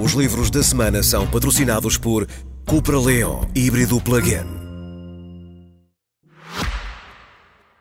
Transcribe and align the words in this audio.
Os 0.00 0.12
livros 0.12 0.48
da 0.48 0.62
semana 0.62 1.02
são 1.02 1.28
patrocinados 1.28 1.98
por 1.98 2.28
Cupra 2.64 3.00
Leon 3.00 3.44
híbrido 3.52 4.00
plug-in. 4.00 4.46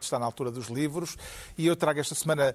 Está 0.00 0.18
na 0.18 0.24
altura 0.24 0.50
dos 0.50 0.68
livros 0.68 1.18
e 1.56 1.66
eu 1.66 1.76
trago 1.76 2.00
esta 2.00 2.14
semana 2.14 2.54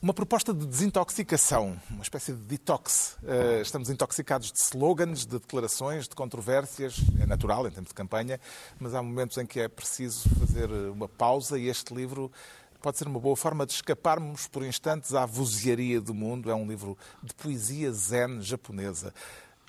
uma 0.00 0.14
proposta 0.14 0.54
de 0.54 0.64
desintoxicação, 0.64 1.78
uma 1.90 2.02
espécie 2.02 2.32
de 2.32 2.38
detox. 2.38 3.18
Eh, 3.26 3.60
estamos 3.60 3.90
intoxicados 3.90 4.50
de 4.50 4.58
slogans, 4.58 5.26
de 5.26 5.38
declarações, 5.38 6.08
de 6.08 6.14
controvérsias. 6.14 6.96
É 7.20 7.26
natural 7.26 7.68
em 7.68 7.70
tempos 7.70 7.88
de 7.88 7.94
campanha, 7.94 8.40
mas 8.78 8.94
há 8.94 9.02
momentos 9.02 9.36
em 9.36 9.44
que 9.44 9.60
é 9.60 9.68
preciso 9.68 10.26
fazer 10.40 10.70
uma 10.70 11.06
pausa 11.06 11.58
e 11.58 11.68
este 11.68 11.94
livro 11.94 12.32
pode 12.80 12.98
ser 12.98 13.06
uma 13.06 13.20
boa 13.20 13.36
forma 13.36 13.66
de 13.66 13.72
escaparmos 13.72 14.48
por 14.48 14.64
instantes 14.64 15.14
à 15.14 15.26
vozearia 15.26 16.00
do 16.00 16.14
mundo. 16.14 16.50
É 16.50 16.54
um 16.54 16.66
livro 16.66 16.96
de 17.22 17.34
poesia 17.34 17.92
zen 17.92 18.40
japonesa 18.40 19.12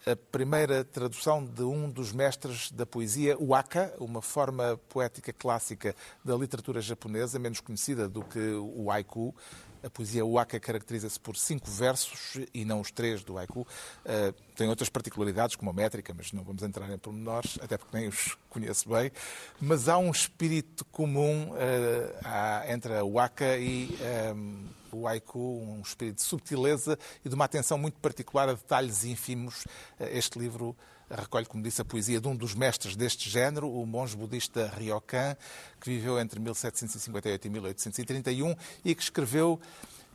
a 0.05 0.15
primeira 0.15 0.83
tradução 0.83 1.45
de 1.45 1.61
um 1.61 1.89
dos 1.89 2.11
mestres 2.11 2.71
da 2.71 2.85
poesia, 2.85 3.37
waka, 3.39 3.93
uma 3.99 4.21
forma 4.21 4.79
poética 4.89 5.31
clássica 5.31 5.95
da 6.25 6.35
literatura 6.35 6.81
japonesa, 6.81 7.37
menos 7.37 7.59
conhecida 7.59 8.09
do 8.09 8.23
que 8.23 8.39
o 8.39 8.89
haiku. 8.89 9.35
A 9.83 9.89
poesia 9.89 10.25
waka 10.25 10.59
caracteriza-se 10.59 11.19
por 11.19 11.35
cinco 11.35 11.69
versos 11.69 12.39
e 12.53 12.63
não 12.63 12.81
os 12.81 12.91
três 12.91 13.23
do 13.23 13.37
haiku. 13.37 13.61
Uh, 13.61 14.33
tem 14.55 14.69
outras 14.69 14.89
particularidades, 14.89 15.55
como 15.55 15.71
a 15.71 15.73
métrica, 15.73 16.13
mas 16.15 16.31
não 16.31 16.43
vamos 16.43 16.61
entrar 16.61 16.89
em 16.89 16.97
pormenores, 16.97 17.57
até 17.61 17.77
porque 17.77 17.97
nem 17.97 18.07
os 18.07 18.37
conheço 18.49 18.89
bem. 18.89 19.11
Mas 19.59 19.89
há 19.89 19.97
um 19.97 20.11
espírito 20.11 20.85
comum 20.85 21.51
uh, 21.51 22.71
entre 22.71 22.93
a 22.95 23.03
waka 23.03 23.57
e 23.57 23.89
um, 24.35 24.65
o 24.95 25.07
haiku, 25.07 25.39
um 25.39 25.81
espírito 25.81 26.17
de 26.17 26.21
subtileza 26.23 26.97
e 27.23 27.29
de 27.29 27.35
uma 27.35 27.45
atenção 27.45 27.77
muito 27.77 27.99
particular 27.99 28.49
a 28.49 28.53
detalhes 28.53 29.03
ínfimos. 29.03 29.65
Uh, 29.99 30.05
este 30.11 30.39
livro 30.39 30.75
recolhe, 31.09 31.45
como 31.45 31.61
disse, 31.63 31.81
a 31.81 31.85
poesia 31.85 32.21
de 32.21 32.27
um 32.27 32.35
dos 32.35 32.53
mestres 32.53 32.95
deste 32.95 33.29
género, 33.29 33.69
o 33.69 33.85
monge 33.85 34.15
budista 34.15 34.71
Ryokan, 34.77 35.35
que 35.79 35.89
viveu 35.89 36.19
entre 36.19 36.39
1758 36.39 37.45
e 37.45 37.49
1831 37.49 38.55
e 38.85 38.95
que 38.95 39.03
escreveu 39.03 39.59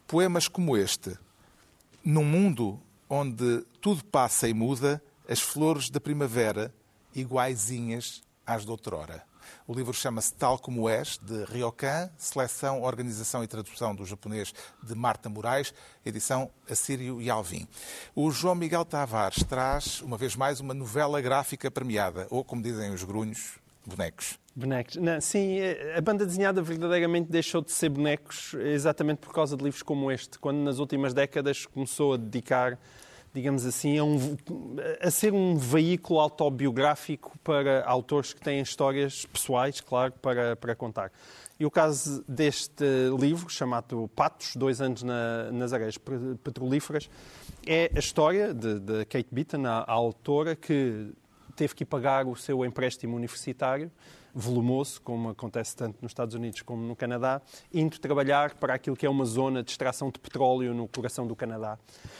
poemas 0.06 0.48
como 0.48 0.76
este. 0.76 1.16
Num 2.04 2.24
mundo 2.24 2.80
onde 3.08 3.64
tudo 3.80 4.04
passa 4.04 4.48
e 4.48 4.54
muda, 4.54 5.02
as 5.28 5.40
flores 5.40 5.90
da 5.90 6.00
primavera 6.00 6.72
iguaizinhas 7.14 8.22
às 8.46 8.64
de 8.64 8.70
outrora. 8.70 9.24
O 9.66 9.74
livro 9.74 9.92
chama-se 9.92 10.32
Tal 10.34 10.58
Como 10.58 10.88
És, 10.88 11.18
de 11.22 11.44
Ryokan, 11.44 12.10
seleção, 12.16 12.82
organização 12.82 13.42
e 13.42 13.46
tradução 13.46 13.94
do 13.94 14.04
japonês 14.04 14.54
de 14.82 14.94
Marta 14.94 15.28
Moraes, 15.28 15.72
edição 16.04 16.50
Assírio 16.70 17.20
e 17.20 17.30
Alvim. 17.30 17.66
O 18.14 18.30
João 18.30 18.54
Miguel 18.54 18.84
Tavares 18.84 19.42
traz, 19.44 20.00
uma 20.00 20.16
vez 20.16 20.36
mais, 20.36 20.60
uma 20.60 20.74
novela 20.74 21.20
gráfica 21.20 21.70
premiada, 21.70 22.26
ou, 22.30 22.44
como 22.44 22.62
dizem 22.62 22.92
os 22.92 23.04
grunhos, 23.04 23.58
bonecos. 23.84 24.38
Bonecos. 24.54 24.96
Não, 24.96 25.20
sim, 25.20 25.58
a 25.94 26.00
banda 26.00 26.24
desenhada 26.24 26.62
verdadeiramente 26.62 27.30
deixou 27.30 27.60
de 27.60 27.70
ser 27.70 27.90
bonecos 27.90 28.54
exatamente 28.54 29.18
por 29.18 29.32
causa 29.32 29.56
de 29.56 29.62
livros 29.62 29.82
como 29.82 30.10
este, 30.10 30.38
quando 30.38 30.58
nas 30.58 30.78
últimas 30.78 31.12
décadas 31.12 31.66
começou 31.66 32.14
a 32.14 32.16
dedicar 32.16 32.78
digamos 33.36 33.66
assim, 33.66 33.98
a, 33.98 34.04
um, 34.04 34.36
a, 34.98 35.10
ser 35.10 35.34
um 35.34 35.58
veículo 35.58 36.20
autobiográfico 36.20 37.38
para 37.44 37.84
autores 37.84 38.32
que 38.32 38.40
têm 38.40 38.60
histórias 38.60 39.26
pessoais, 39.26 39.78
claro, 39.78 40.14
para, 40.22 40.56
para 40.56 40.74
contar. 40.74 41.12
E 41.60 41.66
o 41.66 41.70
caso 41.70 42.24
deste 42.26 42.84
livro, 43.20 43.50
chamado 43.50 44.08
Patos, 44.16 44.56
Dois 44.56 44.80
Anos 44.80 45.02
na, 45.02 45.52
nas 45.52 45.74
Areias 45.74 45.98
Petrolíferas, 46.42 47.10
é 47.66 47.90
a 47.94 47.98
história 47.98 48.54
de, 48.54 48.80
de 48.80 49.04
Kate 49.04 49.28
Beaton, 49.30 49.66
a, 49.66 49.80
a 49.80 49.92
autora, 49.92 50.56
que 50.56 51.12
teve 51.54 51.74
que 51.74 51.84
pagar 51.84 52.26
o 52.26 52.34
seu 52.34 52.64
empréstimo 52.64 53.14
universitário 53.16 53.92
volumoso, 54.36 55.00
como 55.00 55.30
acontece 55.30 55.74
tanto 55.74 55.96
nos 56.02 56.10
Estados 56.10 56.34
Unidos 56.34 56.60
como 56.60 56.86
no 56.86 56.94
Canadá, 56.94 57.40
indo 57.72 57.98
trabalhar 57.98 58.54
para 58.54 58.74
aquilo 58.74 58.94
que 58.94 59.06
é 59.06 59.08
uma 59.08 59.24
zona 59.24 59.62
de 59.62 59.70
extração 59.70 60.10
de 60.10 60.18
petróleo 60.18 60.74
no 60.74 60.86
coração 60.86 61.26
do 61.26 61.34
Canadá. 61.34 61.78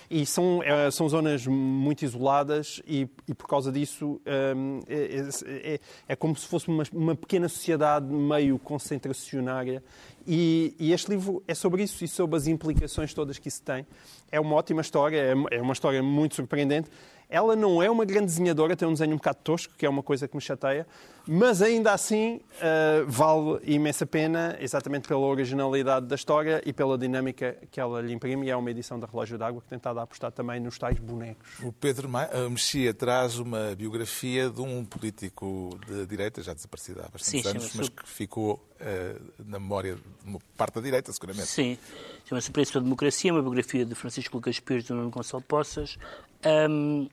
E 0.08 0.24
são, 0.24 0.62
é, 0.62 0.90
são 0.90 1.06
zonas 1.10 1.46
muito 1.46 2.06
isoladas 2.06 2.80
e, 2.86 3.06
e 3.28 3.34
por 3.34 3.46
causa 3.46 3.70
disso 3.70 4.18
hum, 4.56 4.80
é, 4.88 5.28
é, 5.74 5.80
é, 6.08 6.16
como 6.16 6.34
se 6.34 6.46
fosse 6.46 6.68
uma, 6.68 6.84
uma 6.90 7.14
pequena 7.14 7.50
sociedade 7.50 8.06
meio 8.06 8.58
concentracionária 8.58 9.82
e, 10.26 10.74
e, 10.80 10.92
este 10.92 11.10
livro 11.10 11.42
é 11.46 11.54
sobre 11.54 11.84
isso 11.84 12.02
e 12.02 12.08
sobre 12.08 12.36
as 12.36 12.48
implicações 12.48 13.14
todas 13.14 13.38
que 13.38 13.46
isso 13.46 13.62
tem. 13.62 13.86
É 14.32 14.40
uma 14.40 14.56
ótima 14.56 14.80
história, 14.80 15.18
é, 15.18 15.56
é 15.58 15.62
uma 15.62 15.72
história 15.72 16.02
muito 16.02 16.34
surpreendente. 16.34 16.90
Ela 17.28 17.56
não 17.56 17.82
é 17.82 17.90
uma 17.90 18.04
grande 18.04 18.26
desenhadora, 18.26 18.76
tem 18.76 18.86
um 18.86 18.92
desenho 18.92 19.14
um 19.14 19.16
bocado 19.16 19.38
tosco, 19.42 19.74
que 19.76 19.84
é 19.84 19.88
uma 19.88 20.02
coisa 20.02 20.28
que 20.28 20.36
me 20.36 20.40
chateia, 20.40 20.86
mas 21.26 21.60
ainda 21.60 21.92
assim 21.92 22.36
uh, 22.36 23.04
vale 23.06 23.58
imensa 23.64 24.06
pena, 24.06 24.56
exatamente 24.60 25.08
pela 25.08 25.26
originalidade 25.26 26.06
da 26.06 26.14
história 26.14 26.62
e 26.64 26.72
pela 26.72 26.96
dinâmica 26.96 27.56
que 27.70 27.80
ela 27.80 28.00
lhe 28.00 28.12
imprime. 28.12 28.46
E 28.46 28.50
é 28.50 28.56
uma 28.56 28.70
edição 28.70 28.98
da 28.98 29.08
Relógio 29.08 29.36
d'Água 29.36 29.60
que 29.60 29.66
tentado 29.66 29.98
apostar 29.98 30.30
também 30.30 30.60
nos 30.60 30.78
tais 30.78 30.98
bonecos. 31.00 31.58
O 31.64 31.72
Pedro 31.72 32.08
eh, 32.16 32.48
Mexia 32.48 32.94
traz 32.94 33.40
uma 33.40 33.74
biografia 33.74 34.48
de 34.48 34.60
um 34.60 34.84
político 34.84 35.76
de 35.84 36.06
direita, 36.06 36.40
já 36.42 36.54
desaparecido 36.54 37.00
há 37.00 37.08
bastantes 37.08 37.42
Sim, 37.42 37.48
anos, 37.48 37.74
mas 37.74 37.88
que 37.88 38.08
ficou 38.08 38.54
uh, 38.54 39.44
na 39.44 39.58
memória 39.58 39.96
de 39.96 40.30
uma 40.30 40.38
parte 40.56 40.74
da 40.74 40.80
direita, 40.80 41.12
seguramente. 41.12 41.48
Sim, 41.48 41.76
chama-se 42.24 42.52
Preço 42.52 42.74
da 42.74 42.80
Democracia, 42.80 43.32
uma 43.32 43.42
biografia 43.42 43.84
de 43.84 43.96
Francisco 43.96 44.36
Lucas 44.36 44.60
Pires 44.60 44.84
e 44.84 44.88
do 44.88 44.94
Nuno 44.94 45.10
Gonçalo 45.10 45.42
Poças. 45.42 45.98
Um, 46.44 47.08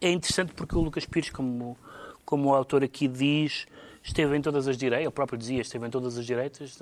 é 0.00 0.10
interessante 0.10 0.52
porque 0.52 0.76
o 0.76 0.80
Lucas 0.80 1.04
Pires, 1.04 1.30
como, 1.30 1.76
como 2.24 2.50
o 2.50 2.54
autor 2.54 2.84
aqui 2.84 3.08
diz, 3.08 3.66
esteve 4.02 4.36
em 4.36 4.40
todas 4.40 4.68
as 4.68 4.76
direitas, 4.76 5.04
ele 5.04 5.12
próprio 5.12 5.38
dizia, 5.38 5.60
esteve 5.60 5.86
em 5.86 5.90
todas 5.90 6.16
as 6.16 6.24
direitas, 6.24 6.78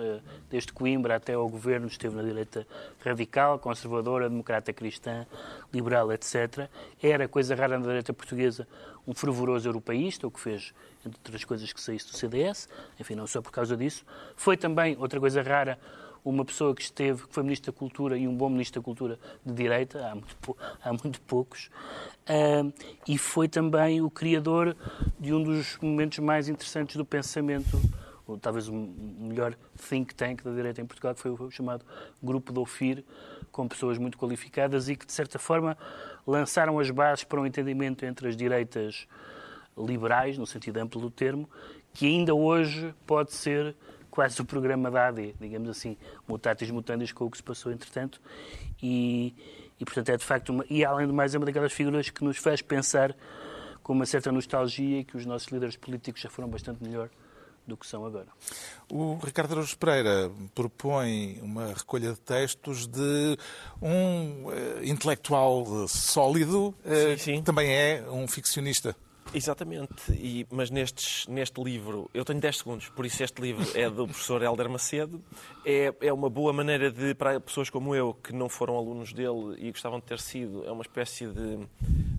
desde 0.50 0.72
Coimbra 0.72 1.16
até 1.16 1.34
ao 1.34 1.48
governo, 1.48 1.86
esteve 1.86 2.14
na 2.14 2.22
direita 2.22 2.66
radical, 3.04 3.58
conservadora, 3.58 4.28
democrata 4.28 4.72
cristã, 4.72 5.26
liberal, 5.72 6.12
etc. 6.12 6.68
Era, 7.02 7.26
coisa 7.26 7.54
rara 7.54 7.78
na 7.78 7.86
direita 7.86 8.12
portuguesa, 8.12 8.66
um 9.06 9.14
fervoroso 9.14 9.68
europeísta, 9.68 10.26
o 10.26 10.30
que 10.30 10.40
fez, 10.40 10.74
entre 11.04 11.18
outras 11.18 11.44
coisas, 11.44 11.72
que 11.72 11.80
saísse 11.80 12.10
do 12.10 12.16
CDS, 12.16 12.68
enfim, 13.00 13.14
não 13.14 13.26
só 13.26 13.40
por 13.40 13.52
causa 13.52 13.76
disso. 13.76 14.04
Foi 14.36 14.56
também, 14.56 14.96
outra 14.98 15.18
coisa 15.18 15.42
rara, 15.42 15.78
uma 16.30 16.44
pessoa 16.44 16.74
que 16.74 16.82
esteve, 16.82 17.22
que 17.26 17.32
foi 17.32 17.42
Ministro 17.44 17.72
da 17.72 17.78
Cultura 17.78 18.18
e 18.18 18.26
um 18.26 18.36
bom 18.36 18.48
Ministro 18.48 18.80
da 18.80 18.84
Cultura 18.84 19.18
de 19.44 19.52
direita, 19.52 20.04
há 20.06 20.14
muito, 20.14 20.56
há 20.82 20.92
muito 20.92 21.20
poucos, 21.20 21.70
uh, 22.28 22.72
e 23.06 23.16
foi 23.16 23.48
também 23.48 24.02
o 24.02 24.10
criador 24.10 24.76
de 25.20 25.32
um 25.32 25.42
dos 25.42 25.78
momentos 25.80 26.18
mais 26.18 26.48
interessantes 26.48 26.96
do 26.96 27.04
pensamento, 27.04 27.80
ou 28.26 28.36
talvez 28.36 28.68
o 28.68 28.74
melhor 28.74 29.54
think 29.88 30.14
tank 30.16 30.42
da 30.42 30.50
direita 30.50 30.80
em 30.80 30.86
Portugal, 30.86 31.14
que 31.14 31.20
foi 31.20 31.30
o 31.30 31.50
chamado 31.50 31.84
Grupo 32.20 32.52
do 32.52 32.60
OFIR, 32.60 33.04
com 33.52 33.68
pessoas 33.68 33.96
muito 33.96 34.18
qualificadas 34.18 34.88
e 34.88 34.96
que, 34.96 35.06
de 35.06 35.12
certa 35.12 35.38
forma, 35.38 35.78
lançaram 36.26 36.78
as 36.80 36.90
bases 36.90 37.22
para 37.22 37.40
um 37.40 37.46
entendimento 37.46 38.04
entre 38.04 38.28
as 38.28 38.36
direitas 38.36 39.06
liberais, 39.78 40.36
no 40.36 40.46
sentido 40.46 40.78
amplo 40.78 41.00
do 41.00 41.10
termo, 41.10 41.48
que 41.94 42.06
ainda 42.06 42.34
hoje 42.34 42.92
pode 43.06 43.32
ser 43.32 43.76
quase 44.16 44.40
o 44.40 44.46
programa 44.46 44.90
da 44.90 45.08
AD, 45.08 45.34
digamos 45.38 45.68
assim, 45.68 45.94
mutatis 46.26 46.70
mutandis 46.70 47.12
com 47.12 47.26
o 47.26 47.30
que 47.30 47.36
se 47.36 47.42
passou 47.42 47.70
entretanto. 47.70 48.18
E, 48.82 49.34
e 49.78 49.84
portanto, 49.84 50.08
é 50.08 50.16
de 50.16 50.24
facto, 50.24 50.48
uma, 50.48 50.64
e 50.70 50.82
além 50.82 51.06
de 51.06 51.12
mais, 51.12 51.34
é 51.34 51.38
uma 51.38 51.44
daquelas 51.44 51.70
figuras 51.70 52.08
que 52.08 52.24
nos 52.24 52.38
faz 52.38 52.62
pensar 52.62 53.14
com 53.82 53.92
uma 53.92 54.06
certa 54.06 54.32
nostalgia 54.32 55.04
que 55.04 55.18
os 55.18 55.26
nossos 55.26 55.48
líderes 55.48 55.76
políticos 55.76 56.22
já 56.22 56.30
foram 56.30 56.48
bastante 56.48 56.82
melhor 56.82 57.10
do 57.66 57.76
que 57.76 57.86
são 57.86 58.06
agora. 58.06 58.28
O 58.90 59.18
Ricardo 59.22 59.52
Araújo 59.52 59.76
Pereira 59.76 60.30
propõe 60.54 61.38
uma 61.42 61.74
recolha 61.74 62.12
de 62.12 62.20
textos 62.20 62.86
de 62.86 63.36
um 63.82 64.46
uh, 64.46 64.82
intelectual 64.82 65.86
sólido, 65.88 66.68
uh, 66.68 67.18
sim, 67.18 67.18
sim. 67.18 67.36
que 67.40 67.42
também 67.42 67.70
é 67.70 68.02
um 68.10 68.26
ficcionista. 68.26 68.96
Exatamente, 69.34 70.12
e, 70.12 70.46
mas 70.50 70.70
nestes, 70.70 71.26
neste 71.26 71.62
livro, 71.62 72.08
eu 72.14 72.24
tenho 72.24 72.40
10 72.40 72.58
segundos, 72.58 72.88
por 72.88 73.04
isso 73.04 73.22
este 73.22 73.40
livro 73.42 73.66
é 73.74 73.90
do 73.90 74.06
professor 74.06 74.42
Helder 74.42 74.68
Macedo. 74.70 75.22
É, 75.64 75.92
é 76.00 76.12
uma 76.12 76.30
boa 76.30 76.52
maneira 76.52 76.90
de, 76.90 77.14
para 77.14 77.38
pessoas 77.40 77.68
como 77.68 77.94
eu, 77.94 78.14
que 78.14 78.32
não 78.32 78.48
foram 78.48 78.76
alunos 78.76 79.12
dele 79.12 79.56
e 79.58 79.70
gostavam 79.70 79.98
de 79.98 80.06
ter 80.06 80.20
sido, 80.20 80.64
é 80.64 80.70
uma 80.70 80.82
espécie 80.82 81.26
de. 81.26 81.58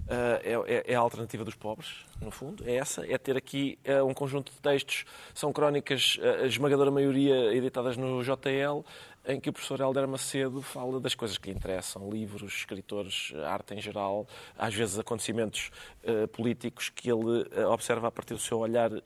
Uh, 0.08 0.66
é, 0.66 0.84
é, 0.94 0.96
a 0.96 1.00
alternativa 1.00 1.44
dos 1.44 1.56
pobres, 1.56 2.06
no 2.22 2.32
fundo, 2.32 2.64
é 2.66 2.76
essa, 2.76 3.06
é 3.06 3.18
ter 3.18 3.36
aqui 3.36 3.78
uh, 3.86 4.06
um 4.06 4.14
conjunto 4.14 4.54
de 4.54 4.60
textos, 4.60 5.04
são 5.34 5.52
crónicas, 5.52 6.18
uh, 6.22 6.44
a 6.44 6.48
esmagadora 6.48 6.90
maioria 6.90 7.54
editadas 7.54 7.98
no 7.98 8.24
JL, 8.24 8.86
em 9.28 9.40
que 9.40 9.50
o 9.50 9.54
professor 9.54 9.82
Helder 9.82 10.08
Macedo 10.08 10.62
fala 10.62 11.00
das 11.00 11.14
coisas 11.14 11.38
que 11.38 11.50
lhe 11.50 11.56
interessam, 11.56 12.10
livros, 12.10 12.54
escritores, 12.54 13.34
arte 13.46 13.74
em 13.74 13.82
geral, 13.82 14.26
às 14.58 14.74
vezes 14.74 14.98
acontecimentos 14.98 15.70
uh, 16.04 16.28
políticos 16.30 16.90
que 16.90 17.12
ele 17.12 17.42
uh, 17.42 17.70
observa 17.70 18.08
a 18.08 18.12
partir 18.12 18.34
do 18.34 18.40
seu 18.40 18.60
olhar, 18.60 18.92
uh, 18.92 19.04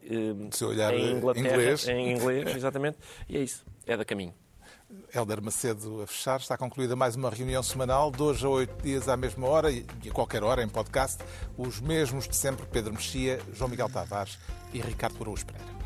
seu 0.51 0.69
olhar 0.69 0.93
em 0.93 1.13
Inglaterra, 1.13 1.47
inglês. 1.47 1.87
em 1.87 2.11
inglês, 2.11 2.47
exatamente, 2.55 2.99
e 3.27 3.37
é 3.37 3.41
isso, 3.41 3.65
é 3.87 3.97
da 3.97 4.05
caminho. 4.05 4.33
Helder 5.13 5.41
Macedo 5.41 6.01
a 6.01 6.07
fechar. 6.07 6.39
Está 6.39 6.57
concluída 6.57 6.95
mais 6.95 7.15
uma 7.15 7.29
reunião 7.29 7.61
semanal, 7.61 8.11
hoje 8.17 8.45
a 8.45 8.49
oito 8.49 8.81
dias 8.83 9.07
à 9.07 9.17
mesma 9.17 9.47
hora 9.47 9.71
e 9.71 9.85
a 10.09 10.11
qualquer 10.11 10.43
hora 10.43 10.63
em 10.63 10.69
podcast. 10.69 11.23
Os 11.57 11.79
mesmos 11.79 12.27
de 12.27 12.35
sempre, 12.35 12.65
Pedro 12.65 12.93
Mexia, 12.93 13.39
João 13.53 13.69
Miguel 13.69 13.89
Tavares 13.89 14.37
e 14.73 14.79
Ricardo 14.79 15.21
Araújo 15.21 15.45
Pereira. 15.45 15.80